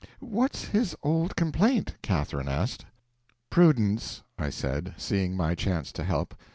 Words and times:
"What's 0.33 0.63
his 0.69 0.95
old 1.03 1.35
complaint?" 1.35 1.93
Catherine 2.01 2.49
asked. 2.49 2.85
"Prudence," 3.51 4.23
I 4.35 4.49
said, 4.49 4.95
seeing 4.97 5.37
my 5.37 5.53
chance 5.53 5.91
to 5.91 6.03
help. 6.03 6.33